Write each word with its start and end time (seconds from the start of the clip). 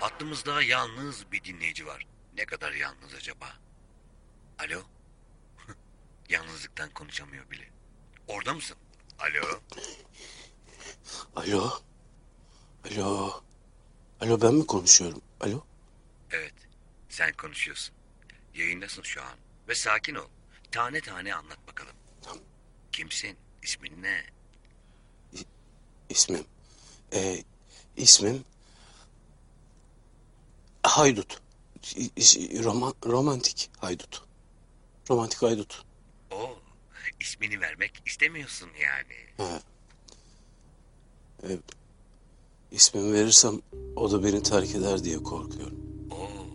Hattımızda 0.00 0.62
yalnız 0.62 1.32
bir 1.32 1.44
dinleyici 1.44 1.86
var. 1.86 2.06
Ne 2.36 2.46
kadar 2.46 2.72
yalnız 2.72 3.14
acaba? 3.14 3.46
Alo? 4.58 4.82
Yalnızlıktan 6.28 6.90
konuşamıyor 6.90 7.50
bile. 7.50 7.70
Orada 8.28 8.54
mısın? 8.54 8.76
Alo? 9.18 9.60
Alo? 11.36 11.72
Alo? 12.84 13.42
Alo 14.20 14.40
ben 14.40 14.54
mi 14.54 14.66
konuşuyorum? 14.66 15.22
Alo? 15.40 15.64
Evet, 16.30 16.54
sen 17.08 17.32
konuşuyorsun. 17.32 17.94
Yayındasın 18.54 19.02
şu 19.02 19.22
an. 19.22 19.36
Ve 19.68 19.74
sakin 19.74 20.14
ol. 20.14 20.28
Tane 20.70 21.00
tane 21.00 21.34
anlat 21.34 21.58
bakalım. 21.68 21.96
Tamam. 22.22 22.42
Kimsin? 22.92 23.36
İsmin 23.62 24.02
ne? 24.02 24.24
İsmim. 26.08 26.44
Ee, 27.12 27.44
ismim 27.96 28.44
Haydut. 30.88 31.40
Roman, 32.64 32.94
romantik 33.06 33.70
Haydut. 33.78 34.22
Romantik 35.10 35.42
Haydut. 35.42 35.84
Oo, 36.30 36.58
ismini 37.20 37.60
vermek 37.60 38.02
istemiyorsun 38.06 38.68
yani. 38.82 39.50
Ha. 39.50 39.60
Ee, 41.42 41.58
ismimi 42.72 43.12
verirsem 43.12 43.60
o 43.96 44.12
da 44.12 44.24
beni 44.24 44.42
terk 44.42 44.74
eder 44.74 45.04
diye 45.04 45.22
korkuyorum. 45.22 45.78
Oo, 46.10 46.46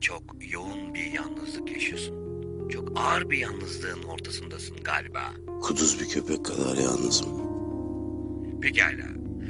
çok 0.00 0.22
yoğun 0.40 0.94
bir 0.94 1.12
yalnızlık 1.12 1.70
yaşıyorsun. 1.70 2.26
Çok 2.68 2.98
ağır 2.98 3.30
bir 3.30 3.38
yalnızlığın 3.38 4.02
ortasındasın 4.02 4.76
galiba. 4.76 5.32
Kuduz 5.62 6.00
bir 6.00 6.08
köpek 6.08 6.44
kadar 6.44 6.76
yalnızım. 6.76 7.46
Pekala. 8.60 9.06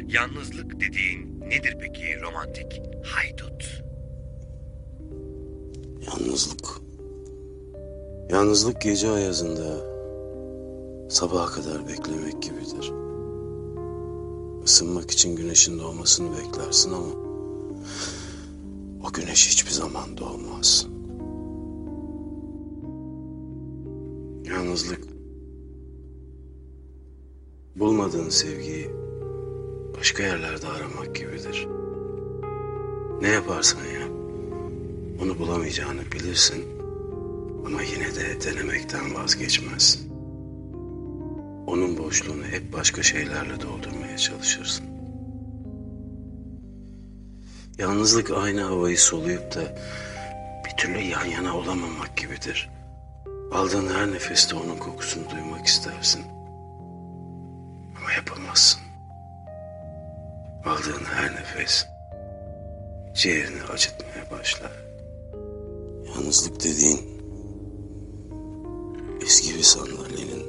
Yalnızlık 0.06 0.80
dediğin 0.80 1.40
nedir 1.40 1.76
peki 1.80 2.20
romantik 2.20 2.80
haydut? 3.04 3.85
Yalnızlık. 6.06 6.68
Yalnızlık 8.30 8.80
gece 8.80 9.10
ayazında 9.10 9.96
sabaha 11.10 11.46
kadar 11.46 11.88
beklemek 11.88 12.42
gibidir. 12.42 12.92
Isınmak 14.64 15.10
için 15.10 15.36
güneşin 15.36 15.78
doğmasını 15.78 16.28
beklersin 16.36 16.92
ama 16.92 17.06
o 19.08 19.12
güneş 19.12 19.48
hiçbir 19.48 19.70
zaman 19.70 20.16
doğmaz. 20.16 20.86
Yalnızlık 24.44 25.00
bulmadığın 27.76 28.28
sevgiyi 28.28 28.90
başka 29.98 30.22
yerlerde 30.22 30.66
aramak 30.68 31.16
gibidir. 31.16 31.68
Ne 33.20 33.28
yaparsan 33.28 33.78
yap 33.78 34.25
onu 35.22 35.38
bulamayacağını 35.38 36.12
bilirsin 36.12 36.64
ama 37.66 37.82
yine 37.82 38.14
de 38.14 38.40
denemekten 38.44 39.14
vazgeçmezsin. 39.14 40.12
Onun 41.66 41.98
boşluğunu 41.98 42.44
hep 42.44 42.72
başka 42.72 43.02
şeylerle 43.02 43.60
doldurmaya 43.60 44.18
çalışırsın. 44.18 44.86
Yalnızlık 47.78 48.30
aynı 48.30 48.60
havayı 48.62 48.98
soluyup 48.98 49.54
da 49.54 49.60
bir 50.64 50.76
türlü 50.76 50.98
yan 50.98 51.24
yana 51.24 51.56
olamamak 51.56 52.16
gibidir. 52.16 52.70
Aldığın 53.52 53.94
her 53.94 54.10
nefeste 54.10 54.56
onun 54.56 54.76
kokusunu 54.76 55.30
duymak 55.30 55.66
istersin. 55.66 56.22
Ama 57.98 58.12
yapamazsın. 58.16 58.80
Aldığın 60.64 61.04
her 61.04 61.34
nefes 61.34 61.86
ciğerini 63.14 63.62
acıtmaya 63.62 64.30
başlar. 64.30 64.72
Yalnızlık 66.26 66.64
dediğin 66.64 67.00
eski 69.20 69.54
bir 69.54 69.62
sandalyenin 69.62 70.46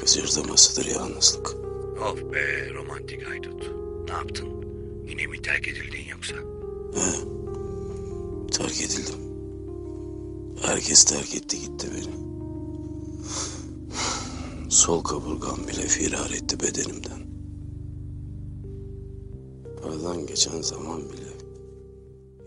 gıcırdamasıdır 0.00 0.84
yalnızlık. 0.84 1.56
Of 2.12 2.32
be 2.32 2.74
romantik 2.74 3.28
haydut. 3.28 3.70
Ne 4.08 4.14
yaptın? 4.14 4.48
Yine 5.08 5.26
mi 5.26 5.42
terk 5.42 5.68
edildin 5.68 6.08
yoksa? 6.10 6.34
He, 6.94 7.12
terk 8.50 8.80
edildim. 8.80 9.20
Herkes 10.62 11.04
terk 11.04 11.34
etti 11.34 11.60
gitti 11.60 11.86
beni. 11.94 12.14
Sol 14.70 15.02
kaburgam 15.02 15.58
bile 15.68 15.82
firar 15.82 16.30
etti 16.30 16.60
bedenimden. 16.60 17.26
Aradan 19.84 20.26
geçen 20.26 20.62
zaman 20.62 21.00
bile 21.00 21.28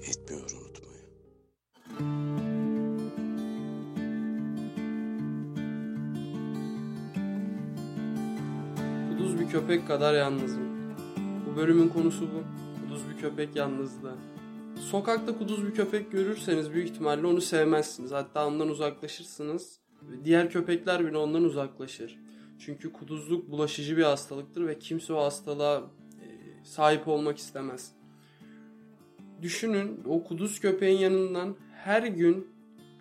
yetmiyor 0.08 0.65
Kuduz 9.26 9.40
bir 9.40 9.50
köpek 9.50 9.88
kadar 9.88 10.14
yalnızım. 10.14 10.64
Bu 11.46 11.58
bölümün 11.58 11.90
konusu 11.90 12.22
bu. 12.22 12.44
Kuduz 12.82 13.02
bir 13.10 13.22
köpek 13.22 13.56
yalnızlığı. 13.56 14.16
Sokakta 14.92 15.38
kuduz 15.38 15.68
bir 15.68 15.74
köpek 15.74 16.12
görürseniz 16.12 16.74
büyük 16.74 16.90
ihtimalle 16.90 17.28
onu 17.28 17.42
sevmezsiniz. 17.42 18.12
Hatta 18.12 18.48
ondan 18.48 18.70
uzaklaşırsınız. 18.70 19.80
Ve 20.02 20.26
diğer 20.26 20.52
köpekler 20.52 21.06
bile 21.06 21.18
ondan 21.18 21.44
uzaklaşır. 21.44 22.20
Çünkü 22.60 22.94
kuduzluk 22.94 23.52
bulaşıcı 23.52 23.98
bir 23.98 24.04
hastalıktır 24.04 24.68
ve 24.68 24.80
kimse 24.80 25.14
o 25.14 25.24
hastalığa 25.24 25.78
e, 25.78 26.28
sahip 26.64 27.08
olmak 27.08 27.38
istemez. 27.38 27.92
Düşünün 29.42 30.04
o 30.08 30.24
kuduz 30.24 30.60
köpeğin 30.60 31.00
yanından 31.00 31.56
her 31.74 32.04
gün 32.04 32.48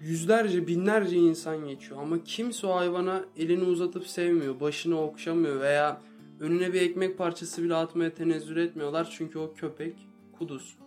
yüzlerce 0.00 0.66
binlerce 0.66 1.16
insan 1.16 1.68
geçiyor 1.68 2.02
ama 2.02 2.24
kimse 2.24 2.66
o 2.66 2.76
hayvana 2.76 3.24
elini 3.36 3.64
uzatıp 3.64 4.06
sevmiyor, 4.06 4.60
başını 4.60 5.00
okşamıyor 5.00 5.60
veya 5.60 6.00
önüne 6.44 6.72
bir 6.72 6.82
ekmek 6.82 7.18
parçası 7.18 7.62
bile 7.62 7.74
atmaya 7.74 8.14
tenezzül 8.14 8.56
etmiyorlar 8.56 9.14
çünkü 9.18 9.38
o 9.38 9.54
köpek 9.54 10.08
kuduz. 10.38 10.78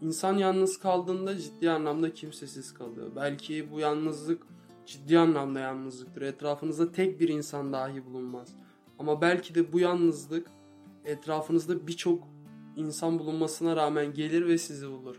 İnsan 0.00 0.36
yalnız 0.36 0.78
kaldığında 0.78 1.38
ciddi 1.38 1.70
anlamda 1.70 2.14
kimsesiz 2.14 2.74
kalıyor. 2.74 3.10
Belki 3.16 3.70
bu 3.70 3.80
yalnızlık 3.80 4.46
ciddi 4.86 5.18
anlamda 5.18 5.60
yalnızlıktır. 5.60 6.22
Etrafınızda 6.22 6.92
tek 6.92 7.20
bir 7.20 7.28
insan 7.28 7.72
dahi 7.72 8.04
bulunmaz. 8.06 8.48
Ama 8.98 9.20
belki 9.20 9.54
de 9.54 9.72
bu 9.72 9.80
yalnızlık 9.80 10.50
etrafınızda 11.04 11.86
birçok 11.86 12.28
insan 12.76 13.18
bulunmasına 13.18 13.76
rağmen 13.76 14.14
gelir 14.14 14.46
ve 14.46 14.58
sizi 14.58 14.88
bulur. 14.88 15.16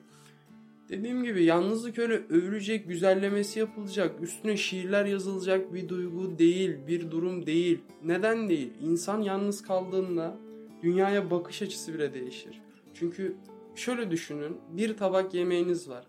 Dediğim 0.94 1.24
gibi 1.24 1.44
yalnızlık 1.44 2.00
öyle 2.00 2.14
övülecek, 2.14 2.88
güzellemesi 2.88 3.60
yapılacak, 3.60 4.22
üstüne 4.22 4.58
şiirler 4.58 5.06
yazılacak 5.06 5.74
bir 5.74 5.90
duygu 5.90 6.38
değil, 6.38 6.78
bir 6.88 7.12
durum 7.12 7.46
değil. 7.46 7.80
Neden 8.04 8.50
değil? 8.50 8.74
İnsan 8.82 9.22
yalnız 9.22 9.64
kaldığında 9.64 10.38
dünyaya 10.84 11.32
bakış 11.32 11.62
açısı 11.62 11.94
bile 11.94 12.14
değişir. 12.14 12.62
Çünkü 12.94 13.36
şöyle 13.76 14.12
düşünün, 14.12 14.58
bir 14.70 14.98
tabak 14.98 15.34
yemeğiniz 15.34 15.90
var. 15.90 16.08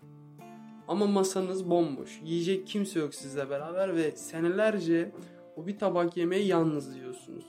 Ama 0.87 1.05
masanız 1.07 1.69
bomboş. 1.69 2.19
Yiyecek 2.23 2.67
kimse 2.67 2.99
yok 2.99 3.15
sizle 3.15 3.49
beraber 3.49 3.95
ve 3.95 4.11
senelerce 4.11 5.11
o 5.55 5.67
bir 5.67 5.77
tabak 5.77 6.17
yemeği 6.17 6.47
yalnız 6.47 6.95
yiyorsunuz. 6.95 7.45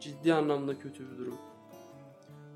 Ciddi 0.00 0.34
anlamda 0.34 0.78
kötü 0.78 1.10
bir 1.10 1.18
durum. 1.18 1.38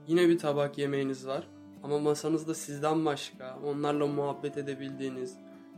Yine 0.06 0.28
bir 0.28 0.38
tabak 0.38 0.78
yemeğiniz 0.78 1.26
var. 1.26 1.46
Ama 1.82 1.98
masanızda 1.98 2.54
sizden 2.54 3.04
başka 3.04 3.58
onlarla 3.64 4.06
muhabbet 4.06 4.58
edebildiğiniz, 4.58 5.36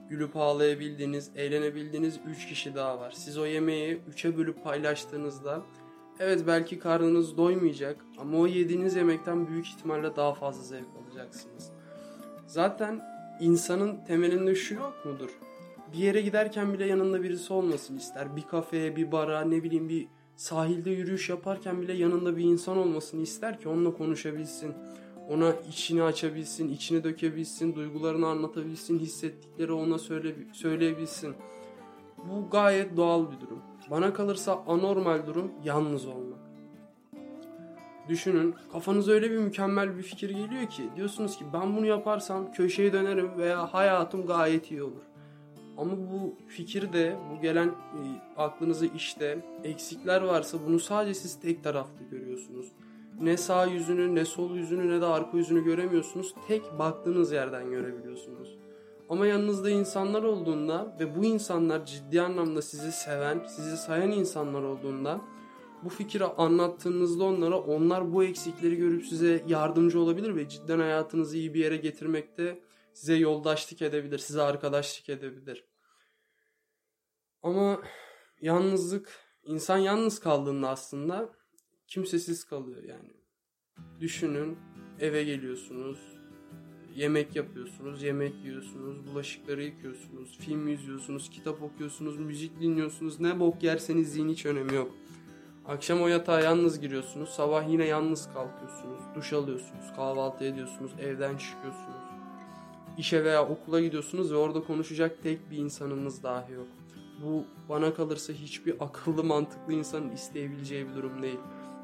gülüp 0.09 0.37
ağlayabildiğiniz, 0.37 1.31
eğlenebildiğiniz 1.37 2.19
3 2.27 2.47
kişi 2.49 2.75
daha 2.75 3.01
var. 3.01 3.11
Siz 3.11 3.39
o 3.39 3.47
yemeği 3.47 4.01
3'e 4.15 4.37
bölüp 4.37 4.65
paylaştığınızda 4.65 5.63
evet 6.21 6.45
belki 6.47 6.79
karnınız 6.79 7.37
doymayacak 7.37 7.97
ama 8.19 8.39
o 8.39 8.47
yediğiniz 8.47 8.97
yemekten 8.97 9.49
büyük 9.49 9.67
ihtimalle 9.67 10.17
daha 10.17 10.35
fazla 10.35 10.63
zevk 10.63 10.89
alacaksınız. 11.03 11.71
Zaten 12.47 13.01
insanın 13.41 14.05
temelinde 14.05 14.55
şu 14.55 14.75
yok 14.75 14.95
mudur? 15.05 15.31
Bir 15.93 15.99
yere 15.99 16.21
giderken 16.21 16.73
bile 16.73 16.87
yanında 16.87 17.23
birisi 17.23 17.53
olmasın 17.53 17.97
ister. 17.97 18.37
Bir 18.37 18.43
kafeye, 18.43 18.97
bir 18.97 19.13
bara, 19.13 19.41
ne 19.41 19.63
bileyim 19.63 19.89
bir 19.89 20.09
sahilde 20.37 20.91
yürüyüş 20.91 21.29
yaparken 21.29 21.83
bile 21.83 21.93
yanında 21.93 22.37
bir 22.37 22.45
insan 22.45 22.77
olmasını 22.77 23.23
ister 23.23 23.61
ki 23.61 23.69
onunla 23.69 23.93
konuşabilsin 23.93 24.75
ona 25.33 25.53
içini 25.69 26.03
açabilsin, 26.03 26.69
içini 26.69 27.05
dökebilsin, 27.05 27.75
duygularını 27.75 28.27
anlatabilsin, 28.27 28.99
hissettikleri 28.99 29.73
ona 29.73 29.99
söyle, 29.99 30.35
söyleyebilsin. 30.53 31.35
Bu 32.19 32.51
gayet 32.51 32.97
doğal 32.97 33.31
bir 33.33 33.41
durum. 33.41 33.63
Bana 33.91 34.13
kalırsa 34.13 34.65
anormal 34.67 35.27
durum 35.27 35.53
yalnız 35.65 36.07
olmak. 36.07 36.39
Düşünün 38.09 38.55
kafanıza 38.73 39.13
öyle 39.13 39.31
bir 39.31 39.39
mükemmel 39.39 39.97
bir 39.97 40.03
fikir 40.03 40.31
geliyor 40.31 40.67
ki 40.67 40.83
diyorsunuz 40.97 41.37
ki 41.37 41.45
ben 41.53 41.77
bunu 41.77 41.87
yaparsam 41.87 42.53
köşeye 42.53 42.93
dönerim 42.93 43.39
veya 43.39 43.75
hayatım 43.75 44.27
gayet 44.27 44.71
iyi 44.71 44.83
olur. 44.83 45.03
Ama 45.79 45.93
bu 45.93 46.35
fikirde, 46.49 47.17
bu 47.31 47.41
gelen 47.43 47.69
e, 47.69 48.01
aklınıza 48.37 48.87
işte 48.87 49.39
eksikler 49.65 50.23
varsa 50.23 50.59
bunu 50.67 50.81
sadece 50.81 51.15
siz 51.15 51.41
tek 51.41 51.65
taraflı 51.65 52.05
görüyorsunuz. 52.11 52.67
Ne 53.23 53.37
sağ 53.37 53.67
yüzünü, 53.67 54.15
ne 54.15 54.25
sol 54.25 54.55
yüzünü, 54.57 54.89
ne 54.89 55.01
de 55.01 55.07
arka 55.07 55.37
yüzünü 55.37 55.65
göremiyorsunuz. 55.65 56.35
Tek 56.49 56.79
baktığınız 56.79 57.33
yerden 57.33 57.71
görebiliyorsunuz. 57.71 58.59
Ama 59.09 59.27
yanınızda 59.27 59.71
insanlar 59.71 60.23
olduğunda 60.23 60.97
ve 61.01 61.17
bu 61.17 61.25
insanlar 61.25 61.87
ciddi 61.87 62.23
anlamda 62.23 62.63
sizi 62.63 62.93
seven, 62.93 63.47
sizi 63.57 63.77
sayan 63.77 64.11
insanlar 64.11 64.63
olduğunda 64.63 65.21
bu 65.83 65.89
fikri 65.89 66.25
anlattığınızda 66.25 67.25
onlara 67.25 67.61
onlar 67.61 68.13
bu 68.13 68.25
eksikleri 68.25 68.77
görüp 68.77 69.07
size 69.07 69.45
yardımcı 69.49 70.01
olabilir 70.01 70.37
ve 70.37 70.49
cidden 70.49 70.79
hayatınızı 70.79 71.37
iyi 71.37 71.55
bir 71.55 71.61
yere 71.61 71.77
getirmekte 71.77 72.63
size 72.93 73.15
yoldaşlık 73.15 73.83
edebilir, 73.83 74.19
size 74.19 74.43
arkadaşlık 74.43 75.09
edebilir. 75.09 75.65
Ama 77.43 77.81
yalnızlık, 78.41 79.19
insan 79.43 79.79
yalnız 79.79 80.21
kaldığında 80.21 80.69
aslında 80.69 81.42
kimsesiz 81.93 82.45
kalıyor 82.45 82.83
yani. 82.83 83.11
Düşünün 84.01 84.59
eve 85.01 85.25
geliyorsunuz, 85.25 85.99
yemek 86.95 87.37
yapıyorsunuz, 87.37 88.03
yemek 88.03 88.35
yiyorsunuz, 88.45 89.07
bulaşıkları 89.07 89.63
yıkıyorsunuz, 89.63 90.39
film 90.39 90.69
izliyorsunuz, 90.69 91.31
kitap 91.31 91.63
okuyorsunuz, 91.63 92.19
müzik 92.19 92.61
dinliyorsunuz. 92.61 93.21
Ne 93.21 93.41
bok 93.41 93.63
yerseniz 93.63 94.17
yiyin 94.17 94.29
hiç 94.29 94.47
önemi 94.47 94.75
yok. 94.75 94.95
Akşam 95.67 96.03
o 96.03 96.09
yatağa 96.09 96.41
yalnız 96.41 96.81
giriyorsunuz, 96.81 97.29
sabah 97.29 97.69
yine 97.69 97.85
yalnız 97.85 98.29
kalkıyorsunuz, 98.35 99.01
duş 99.15 99.33
alıyorsunuz, 99.33 99.93
kahvaltı 99.97 100.45
ediyorsunuz, 100.45 100.93
evden 101.01 101.37
çıkıyorsunuz. 101.37 102.03
İşe 102.99 103.25
veya 103.25 103.49
okula 103.49 103.81
gidiyorsunuz 103.81 104.33
ve 104.33 104.37
orada 104.37 104.65
konuşacak 104.65 105.23
tek 105.23 105.51
bir 105.51 105.57
insanınız 105.57 106.23
dahi 106.23 106.53
yok. 106.53 106.69
Bu 107.23 107.45
bana 107.69 107.95
kalırsa 107.95 108.33
hiçbir 108.33 108.75
akıllı 108.81 109.25
mantıklı 109.25 109.73
insanın 109.73 110.11
isteyebileceği 110.11 110.89
bir 110.89 110.95
durum 110.95 111.23
değil. 111.23 111.39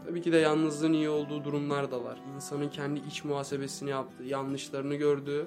Tabii 0.07 0.23
ki 0.23 0.33
de 0.33 0.37
yalnızlığın 0.37 0.93
iyi 0.93 1.09
olduğu 1.09 1.45
durumlar 1.45 1.91
da 1.91 2.05
var. 2.05 2.19
İnsanın 2.35 2.69
kendi 2.69 3.01
iç 3.01 3.25
muhasebesini 3.25 3.91
yaptığı, 3.91 4.25
yanlışlarını 4.25 4.95
gördüğü 4.95 5.47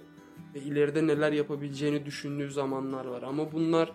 ve 0.55 0.59
ileride 0.59 1.07
neler 1.07 1.31
yapabileceğini 1.31 2.05
düşündüğü 2.05 2.51
zamanlar 2.51 3.05
var. 3.05 3.21
Ama 3.23 3.51
bunlar 3.51 3.91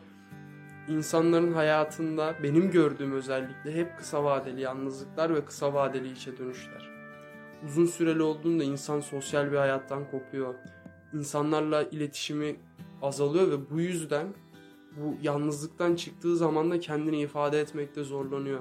insanların 0.89 1.53
hayatında 1.53 2.35
benim 2.43 2.71
gördüğüm 2.71 3.13
özellikle 3.13 3.75
hep 3.75 3.99
kısa 3.99 4.25
vadeli 4.25 4.61
yalnızlıklar 4.61 5.35
ve 5.35 5.45
kısa 5.45 5.75
vadeli 5.75 6.13
içe 6.13 6.39
dönüşler. 6.39 6.91
Uzun 7.67 7.87
süreli 7.87 8.23
olduğunda 8.23 8.65
insan 8.65 9.01
sosyal 9.01 9.53
bir 9.53 9.57
hayattan 9.57 10.11
kopuyor. 10.11 10.55
İnsanlarla 11.15 11.83
iletişimi 11.83 12.57
azalıyor 13.03 13.51
ve 13.51 13.71
bu 13.71 13.81
yüzden 13.81 14.27
bu 14.97 15.17
yalnızlıktan 15.23 15.97
çıktığı 15.97 16.37
zaman 16.37 16.71
da 16.71 16.81
kendini 16.81 17.21
ifade 17.21 17.61
etmekte 17.61 18.05
zorlanıyor. 18.05 18.61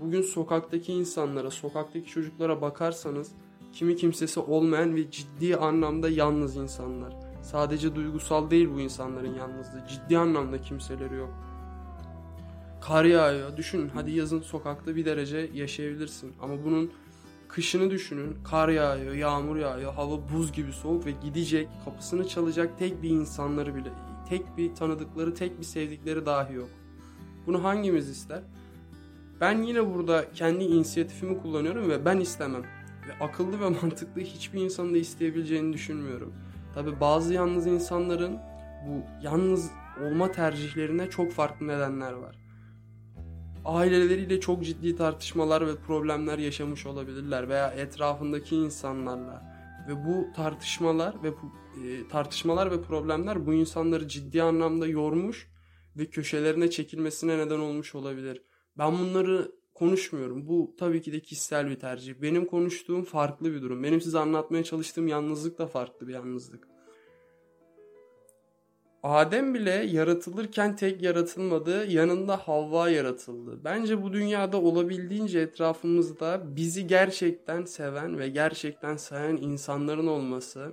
Bugün 0.00 0.22
sokaktaki 0.22 0.92
insanlara, 0.92 1.50
sokaktaki 1.50 2.06
çocuklara 2.06 2.60
bakarsanız 2.60 3.32
kimi 3.72 3.96
kimsesi 3.96 4.40
olmayan 4.40 4.94
ve 4.94 5.10
ciddi 5.10 5.56
anlamda 5.56 6.08
yalnız 6.08 6.56
insanlar. 6.56 7.16
Sadece 7.42 7.94
duygusal 7.94 8.50
değil 8.50 8.68
bu 8.74 8.80
insanların 8.80 9.34
yalnızlığı. 9.34 9.86
Ciddi 9.88 10.18
anlamda 10.18 10.62
kimseleri 10.62 11.14
yok. 11.14 11.34
Kar 12.80 13.04
yağıyor. 13.04 13.56
Düşünün 13.56 13.88
hadi 13.88 14.10
yazın 14.10 14.40
sokakta 14.40 14.96
bir 14.96 15.04
derece 15.04 15.50
yaşayabilirsin. 15.54 16.32
Ama 16.40 16.64
bunun 16.64 16.92
kışını 17.48 17.90
düşünün. 17.90 18.36
Kar 18.44 18.68
yağıyor, 18.68 19.14
yağmur 19.14 19.56
yağıyor, 19.56 19.94
hava 19.94 20.18
buz 20.32 20.52
gibi 20.52 20.72
soğuk 20.72 21.06
ve 21.06 21.10
gidecek, 21.10 21.68
kapısını 21.84 22.28
çalacak 22.28 22.78
tek 22.78 23.02
bir 23.02 23.10
insanları 23.10 23.74
bile, 23.74 23.88
tek 24.28 24.56
bir 24.56 24.74
tanıdıkları, 24.74 25.34
tek 25.34 25.58
bir 25.58 25.64
sevdikleri 25.64 26.26
dahi 26.26 26.54
yok. 26.54 26.68
Bunu 27.46 27.64
hangimiz 27.64 28.08
ister? 28.08 28.42
Ben 29.40 29.62
yine 29.62 29.94
burada 29.94 30.32
kendi 30.32 30.64
inisiyatifimi 30.64 31.42
kullanıyorum 31.42 31.90
ve 31.90 32.04
ben 32.04 32.20
istemem. 32.20 32.62
Ve 33.08 33.24
akıllı 33.24 33.60
ve 33.60 33.68
mantıklı 33.82 34.20
hiçbir 34.20 34.60
insanın 34.60 34.94
da 34.94 34.98
isteyebileceğini 34.98 35.72
düşünmüyorum. 35.72 36.34
Tabi 36.74 37.00
bazı 37.00 37.34
yalnız 37.34 37.66
insanların 37.66 38.38
bu 38.86 39.02
yalnız 39.22 39.70
olma 40.04 40.32
tercihlerine 40.32 41.10
çok 41.10 41.32
farklı 41.32 41.66
nedenler 41.66 42.12
var. 42.12 42.36
Aileleriyle 43.64 44.40
çok 44.40 44.64
ciddi 44.64 44.96
tartışmalar 44.96 45.66
ve 45.66 45.76
problemler 45.76 46.38
yaşamış 46.38 46.86
olabilirler 46.86 47.48
veya 47.48 47.70
etrafındaki 47.70 48.56
insanlarla 48.56 49.56
ve 49.88 50.04
bu 50.06 50.32
tartışmalar 50.36 51.22
ve 51.22 51.28
e, 51.28 52.08
tartışmalar 52.08 52.70
ve 52.70 52.82
problemler 52.82 53.46
bu 53.46 53.54
insanları 53.54 54.08
ciddi 54.08 54.42
anlamda 54.42 54.86
yormuş 54.86 55.48
ve 55.96 56.06
köşelerine 56.06 56.70
çekilmesine 56.70 57.38
neden 57.38 57.58
olmuş 57.58 57.94
olabilir. 57.94 58.42
Ben 58.78 58.98
bunları 58.98 59.52
konuşmuyorum. 59.74 60.48
Bu 60.48 60.74
tabii 60.78 61.02
ki 61.02 61.12
de 61.12 61.20
kişisel 61.20 61.70
bir 61.70 61.78
tercih. 61.78 62.14
Benim 62.22 62.46
konuştuğum 62.46 63.02
farklı 63.02 63.52
bir 63.52 63.62
durum. 63.62 63.82
Benim 63.82 64.00
size 64.00 64.18
anlatmaya 64.18 64.64
çalıştığım 64.64 65.08
yalnızlık 65.08 65.58
da 65.58 65.66
farklı 65.66 66.08
bir 66.08 66.14
yalnızlık. 66.14 66.68
Adem 69.02 69.54
bile 69.54 69.70
yaratılırken 69.70 70.76
tek 70.76 71.02
yaratılmadı, 71.02 71.86
yanında 71.86 72.36
Havva 72.36 72.90
yaratıldı. 72.90 73.64
Bence 73.64 74.02
bu 74.02 74.12
dünyada 74.12 74.60
olabildiğince 74.60 75.38
etrafımızda 75.38 76.56
bizi 76.56 76.86
gerçekten 76.86 77.64
seven 77.64 78.18
ve 78.18 78.28
gerçekten 78.28 78.96
sayan 78.96 79.36
insanların 79.36 80.06
olması, 80.06 80.72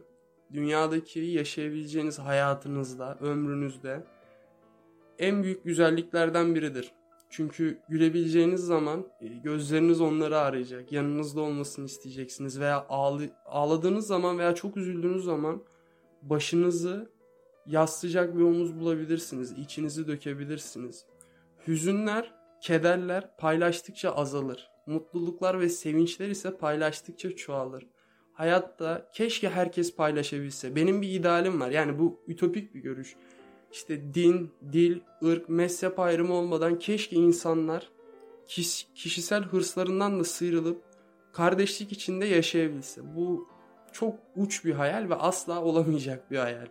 dünyadaki 0.54 1.20
yaşayabileceğiniz 1.20 2.20
hayatınızda, 2.20 3.18
ömrünüzde 3.22 4.04
en 5.20 5.44
büyük 5.44 5.64
güzelliklerden 5.64 6.56
biridir. 6.56 6.92
Çünkü 7.36 7.80
gülebileceğiniz 7.90 8.62
zaman 8.62 9.08
e, 9.22 9.28
gözleriniz 9.28 10.02
onları 10.02 10.38
arayacak. 10.40 10.92
Yanınızda 10.92 11.42
olmasını 11.42 11.86
isteyeceksiniz 11.86 12.60
veya 12.60 12.86
ağladığınız 13.46 14.08
zaman 14.08 14.40
veya 14.40 14.56
çok 14.56 14.78
üzüldüğünüz 14.78 15.24
zaman 15.24 15.64
başınızı 16.22 17.12
yaslayacak 17.66 18.38
bir 18.38 18.44
omuz 18.44 18.80
bulabilirsiniz. 18.80 19.52
içinizi 19.52 20.08
dökebilirsiniz. 20.08 21.06
Hüzünler, 21.68 22.34
kederler 22.62 23.38
paylaştıkça 23.38 24.16
azalır. 24.16 24.70
Mutluluklar 24.86 25.60
ve 25.60 25.70
sevinçler 25.70 26.30
ise 26.30 26.58
paylaştıkça 26.58 27.36
çoğalır. 27.36 27.88
Hayatta 28.34 29.10
keşke 29.14 29.50
herkes 29.50 29.96
paylaşabilse. 29.96 30.76
Benim 30.76 31.02
bir 31.02 31.10
idealim 31.10 31.62
var. 31.62 31.70
Yani 31.70 32.00
bu 32.00 32.24
ütopik 32.28 32.76
bir 32.76 32.80
görüş 32.80 33.16
işte 33.74 34.14
din, 34.14 34.52
dil, 34.72 35.00
ırk, 35.24 35.50
mezhep 35.50 36.00
ayrımı 36.00 36.34
olmadan 36.34 36.80
keşke 36.80 37.16
insanlar 37.16 37.90
kişisel 38.96 39.44
hırslarından 39.44 40.20
da 40.20 40.24
sıyrılıp 40.24 40.84
kardeşlik 41.34 41.92
içinde 41.92 42.26
yaşayabilse. 42.26 43.16
Bu 43.16 43.48
çok 43.92 44.16
uç 44.36 44.66
bir 44.66 44.74
hayal 44.74 45.10
ve 45.10 45.16
asla 45.16 45.64
olamayacak 45.64 46.32
bir 46.32 46.38
hayal. 46.38 46.68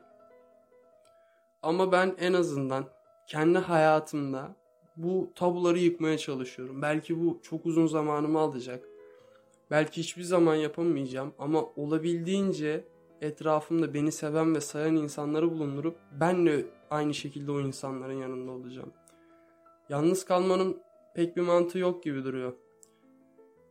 Ama 1.62 1.93
ben 1.93 2.17
en 2.19 2.33
azından 2.33 2.85
kendi 3.26 3.59
hayatımda 3.59 4.57
bu 4.97 5.33
tabuları 5.35 5.79
yıkmaya 5.79 6.19
çalışıyorum. 6.19 6.83
Belki 6.83 7.21
bu 7.21 7.41
çok 7.43 7.67
uzun 7.67 7.87
zamanımı 7.87 8.38
alacak. 8.38 8.85
Belki 9.71 10.00
hiçbir 10.00 10.23
zaman 10.23 10.55
yapamayacağım 10.55 11.35
ama 11.38 11.65
olabildiğince 11.76 12.85
etrafımda 13.23 13.95
beni 13.95 14.12
seven 14.12 14.55
ve 14.55 14.61
sayan 14.61 14.97
insanları 14.97 15.50
bulundurup 15.50 15.97
benle 16.21 16.67
aynı 16.91 17.14
şekilde 17.14 17.52
o 17.52 17.61
insanların 17.61 18.21
yanında 18.21 18.52
olacağım. 18.52 18.93
Yalnız 19.88 20.25
kalmanın 20.25 20.76
pek 21.14 21.37
bir 21.37 21.43
mantığı 21.43 21.79
yok 21.79 22.02
gibi 22.02 22.25
duruyor. 22.25 22.52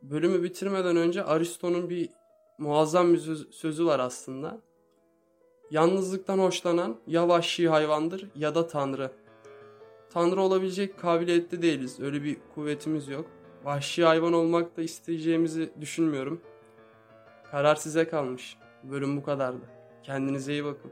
Bölümü 0.01 0.43
bitirmeden 0.43 0.96
önce 0.96 1.24
Aristo'nun 1.24 1.89
bir 1.89 2.10
muazzam 2.58 3.13
bir 3.13 3.20
sözü 3.51 3.86
var 3.86 4.00
aslında. 4.00 4.62
Yalnızlıktan 5.72 6.39
hoşlanan 6.39 6.96
ya 7.08 7.27
vahşi 7.27 7.70
hayvandır 7.70 8.27
ya 8.36 8.55
da 8.55 8.67
tanrı. 8.67 9.12
Tanrı 10.10 10.41
olabilecek 10.41 11.00
kabiliyette 11.00 11.62
değiliz. 11.62 12.00
Öyle 12.00 12.24
bir 12.24 12.38
kuvvetimiz 12.55 13.08
yok. 13.08 13.25
Vahşi 13.63 14.03
hayvan 14.03 14.34
olmak 14.34 14.77
da 14.77 14.81
isteyeceğimizi 14.81 15.70
düşünmüyorum. 15.81 16.41
Karar 17.51 17.75
size 17.75 18.08
kalmış. 18.08 18.58
Bölüm 18.83 19.17
bu 19.17 19.23
kadardı. 19.23 19.65
Kendinize 20.03 20.51
iyi 20.51 20.65
bakın. 20.65 20.91